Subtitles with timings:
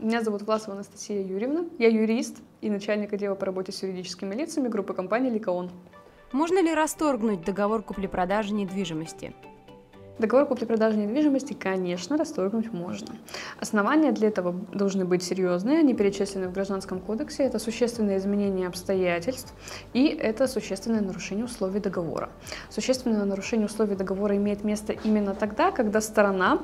[0.00, 1.66] Меня зовут Власова Анастасия Юрьевна.
[1.78, 5.70] Я юрист и начальник отдела по работе с юридическими лицами группы компании «Ликаон».
[6.32, 9.34] Можно ли расторгнуть договор купли-продажи недвижимости?
[10.18, 13.14] Договор купли-продажи недвижимости, конечно, расторгнуть можно.
[13.58, 17.42] Основания для этого должны быть серьезные, они перечислены в Гражданском кодексе.
[17.42, 19.52] Это существенное изменение обстоятельств
[19.92, 22.30] и это существенное нарушение условий договора.
[22.70, 26.60] Существенное нарушение условий договора имеет место именно тогда, когда сторона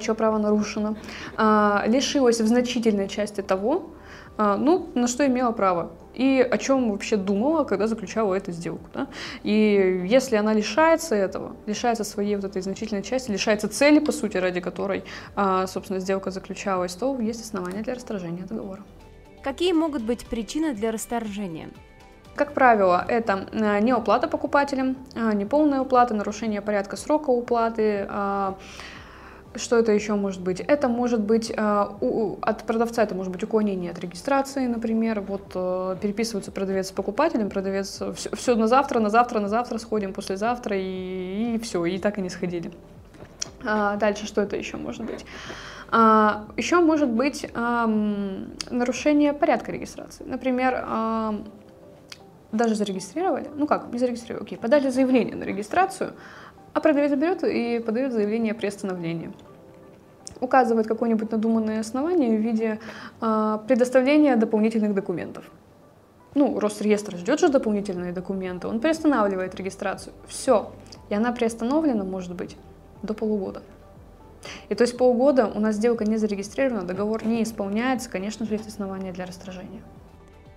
[0.00, 0.96] чье право нарушено,
[1.36, 3.90] а, лишилась в значительной части того,
[4.36, 8.88] а, ну, на что имела право и о чем вообще думала, когда заключала эту сделку.
[8.92, 9.06] Да?
[9.42, 14.36] И если она лишается этого, лишается своей вот этой значительной части, лишается цели, по сути,
[14.36, 15.04] ради которой,
[15.66, 18.82] собственно, сделка заключалась, то есть основания для расторжения договора.
[19.42, 21.70] Какие могут быть причины для расторжения?
[22.34, 23.46] Как правило, это
[23.80, 28.06] неуплата покупателям, неполная уплата, нарушение порядка срока уплаты,
[29.54, 30.60] что это еще может быть?
[30.60, 31.86] Это может быть э,
[32.40, 35.20] от продавца, это может быть уклонение от регистрации, например.
[35.20, 39.78] Вот э, переписывается продавец с покупателем, продавец все, все на завтра, на завтра, на завтра
[39.78, 42.72] сходим, послезавтра и, и все, и так и не сходили.
[43.64, 45.24] А, дальше что это еще может быть?
[45.90, 50.24] А, еще может быть нарушение порядка регистрации.
[50.24, 51.42] Например,
[52.52, 56.12] даже зарегистрировали, ну как, не зарегистрировали, окей, подали заявление на регистрацию,
[56.74, 59.32] а продавец берет и подает заявление о приостановлении.
[60.40, 62.80] Указывает какое-нибудь надуманное основание в виде
[63.20, 65.50] э, предоставления дополнительных документов.
[66.34, 70.14] Ну, Росреестр ждет же дополнительные документы, он приостанавливает регистрацию.
[70.26, 70.72] Все.
[71.10, 72.56] И она приостановлена, может быть,
[73.02, 73.62] до полугода.
[74.68, 78.66] И то есть полгода у нас сделка не зарегистрирована, договор не исполняется, конечно же, есть
[78.66, 79.82] основания для расторжения.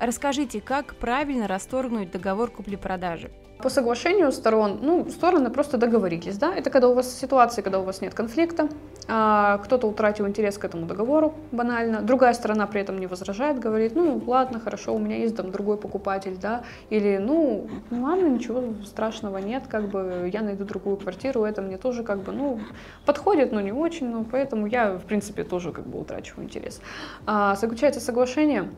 [0.00, 3.30] Расскажите, как правильно расторгнуть договор купли-продажи?
[3.62, 7.82] По соглашению сторон, ну, стороны просто договорились, да, это когда у вас ситуация, когда у
[7.82, 8.68] вас нет конфликта,
[9.08, 13.96] а, кто-то утратил интерес к этому договору, банально, другая сторона при этом не возражает, говорит,
[13.96, 19.38] ну, ладно, хорошо, у меня есть там другой покупатель, да, или, ну, ладно, ничего страшного
[19.38, 22.60] нет, как бы я найду другую квартиру, это мне тоже как бы, ну,
[23.06, 26.80] подходит, но не очень, но поэтому я, в принципе, тоже как бы утрачиваю интерес.
[27.26, 28.70] А, заключается соглашение,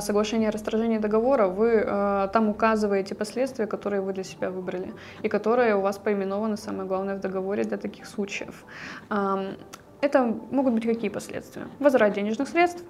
[0.00, 4.92] соглашение о расторжении договора, вы э, там указываете последствия, которые вы для себя выбрали,
[5.22, 8.64] и которые у вас поименованы, самое главное, в договоре для таких случаев.
[9.10, 9.54] Э,
[10.00, 11.66] это могут быть какие последствия?
[11.80, 12.84] Возврат денежных средств,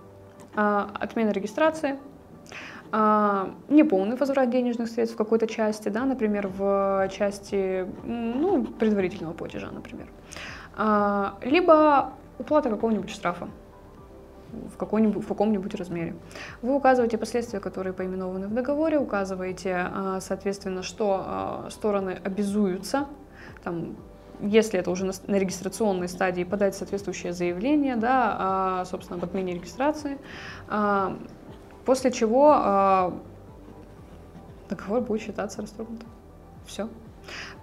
[0.54, 1.98] э, отмена регистрации,
[3.68, 10.06] неполный возврат денежных средств в какой-то части, да, например, в части ну, предварительного платежа, например.
[11.42, 13.48] Либо уплата какого-нибудь штрафа
[14.52, 14.76] в,
[15.20, 16.14] в каком-нибудь размере.
[16.62, 23.06] Вы указываете последствия, которые поименованы в договоре, указываете, а, соответственно, что а, стороны обязуются,
[23.62, 23.96] там,
[24.40, 29.54] если это уже на, на регистрационной стадии, подать соответствующее заявление, да, а, собственно, об отмене
[29.54, 30.18] регистрации,
[31.84, 33.12] после чего
[34.68, 36.08] договор будет считаться расторгнутым.
[36.66, 36.88] Все.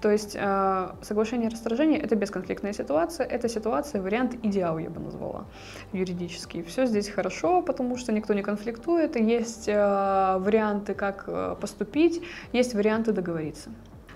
[0.01, 4.99] То есть э, соглашение о расторжении– это бесконфликтная ситуация, это ситуация, вариант идеал, я бы
[4.99, 5.45] назвала,
[5.93, 6.63] юридический.
[6.63, 12.21] Все здесь хорошо, потому что никто не конфликтует, есть э, варианты, как э, поступить,
[12.51, 13.69] есть варианты договориться.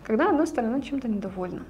[0.03, 1.63] Когда одна сторона чем-то недовольна,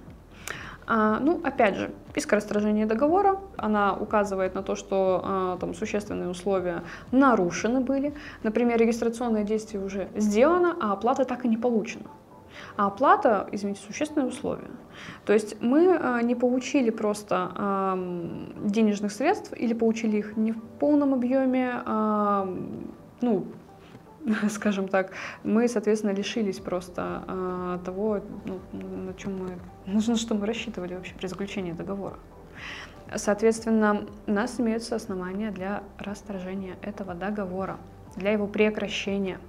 [0.89, 6.29] а, ну, опять же, списка расторжения договора, она указывает на то, что а, там существенные
[6.29, 8.13] условия нарушены были.
[8.43, 12.05] Например, регистрационное действие уже сделано, а оплата так и не получена.
[12.75, 14.71] А оплата, извините, существенные условия.
[15.25, 17.97] То есть мы э, не получили просто
[18.63, 21.81] денежных средств или получили их не в полном объеме,
[23.21, 23.45] ну,
[24.49, 25.11] скажем так,
[25.43, 28.59] мы, соответственно, лишились просто э, того, ну,
[29.05, 32.17] на чем мы, нужно, что мы рассчитывали вообще при заключении договора.
[33.15, 37.77] Соответственно, у нас имеются основания для расторжения этого договора,
[38.15, 39.39] для его прекращения.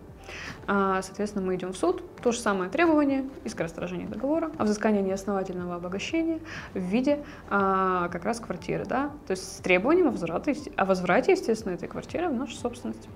[0.66, 2.02] А, соответственно, мы идем в суд.
[2.22, 6.40] То же самое требование, иск расторжения договора, о взыскании неосновательного обогащения
[6.74, 8.84] в виде а, как раз квартиры.
[8.84, 9.10] Да?
[9.26, 13.08] То есть с требованием о возврате, о возврате, естественно, этой квартиры в нашу собственность.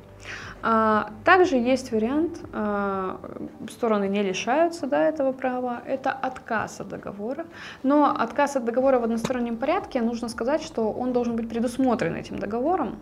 [0.63, 2.41] А, также есть вариант,
[3.71, 7.47] стороны не лишаются да, этого права, это отказ от договора.
[7.83, 12.39] Но отказ от договора в одностороннем порядке, нужно сказать, что он должен быть предусмотрен этим
[12.39, 12.99] договором,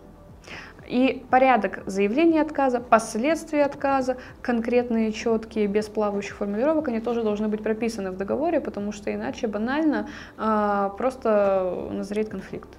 [0.91, 7.63] и порядок заявления отказа, последствия отказа, конкретные, четкие, без плавающих формулировок, они тоже должны быть
[7.63, 12.69] прописаны в договоре, потому что иначе банально э, просто назреет конфликт.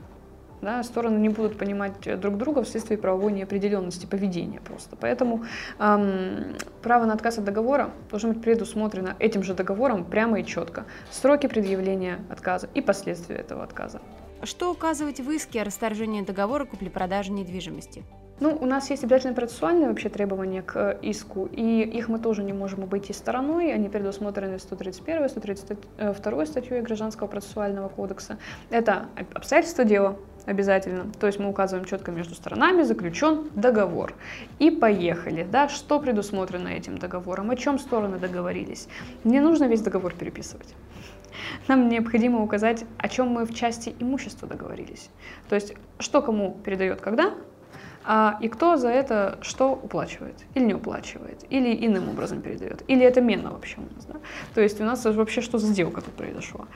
[0.60, 4.94] Да, стороны не будут понимать друг друга вследствие правовой неопределенности поведения просто.
[4.94, 5.44] Поэтому
[5.80, 10.84] эм, право на отказ от договора должно быть предусмотрено этим же договором прямо и четко.
[11.10, 14.00] Сроки предъявления отказа и последствия этого отказа.
[14.44, 18.04] Что указывать в иске о расторжении договора купли-продажи недвижимости?
[18.40, 22.42] Ну, у нас есть обязательно процессуальные вообще требования к э, иску, и их мы тоже
[22.42, 23.72] не можем обойти стороной.
[23.72, 28.38] Они предусмотрены 131 132 статьей Гражданского процессуального кодекса.
[28.70, 30.16] Это обстоятельства дела,
[30.46, 31.06] обязательно.
[31.18, 34.14] То есть мы указываем четко между сторонами заключен договор.
[34.58, 35.46] И поехали.
[35.50, 38.88] Да, что предусмотрено этим договором, о чем стороны договорились.
[39.24, 40.74] Не нужно весь договор переписывать.
[41.68, 45.08] Нам необходимо указать, о чем мы в части имущества договорились.
[45.48, 47.32] То есть, что кому передает когда,
[48.04, 53.04] а, и кто за это что уплачивает или не уплачивает, или иным образом передает, или
[53.04, 54.04] это мена вообще у нас.
[54.06, 54.14] Да?
[54.54, 56.66] То есть у нас вообще что за сделка тут произошла.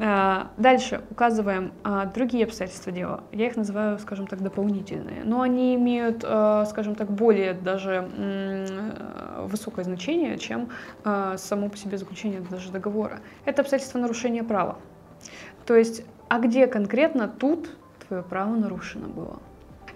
[0.00, 3.24] А, дальше указываем а, другие обстоятельства дела.
[3.32, 5.22] Я их называю, скажем так, дополнительные.
[5.24, 10.68] Но они имеют, а, скажем так, более даже м- высокое значение, чем
[11.04, 13.20] само по себе заключение даже договора.
[13.44, 14.78] Это обстоятельства нарушения права.
[15.66, 17.70] То есть, а где конкретно тут
[18.06, 19.40] твое право нарушено было?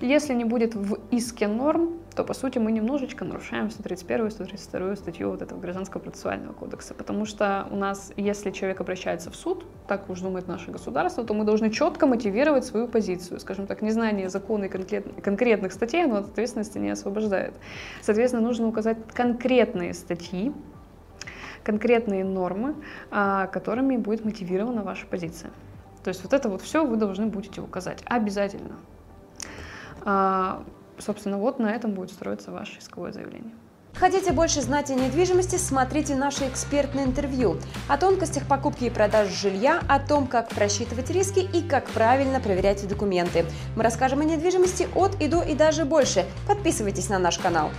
[0.00, 5.30] Если не будет в иске норм, то, по сути, мы немножечко нарушаем 131 132 статью
[5.30, 6.94] вот этого Гражданского процессуального кодекса.
[6.94, 11.32] Потому что у нас, если человек обращается в суд, так уж думает наше государство, то
[11.34, 13.40] мы должны четко мотивировать свою позицию.
[13.40, 17.54] Скажем так, незнание закона и конкретных статей, оно от ответственности не освобождает.
[18.02, 20.52] Соответственно, нужно указать конкретные статьи,
[21.64, 22.76] конкретные нормы,
[23.10, 25.50] а, которыми будет мотивирована ваша позиция.
[26.04, 28.76] То есть вот это вот все вы должны будете указать обязательно.
[30.06, 30.62] А,
[30.98, 33.52] собственно, вот на этом будет строиться ваше исковое заявление.
[33.94, 37.56] Хотите больше знать о недвижимости, смотрите наше экспертное интервью
[37.88, 42.86] о тонкостях покупки и продажи жилья, о том, как просчитывать риски и как правильно проверять
[42.86, 43.46] документы.
[43.74, 46.26] Мы расскажем о недвижимости от и до и даже больше.
[46.46, 47.70] Подписывайтесь на наш канал.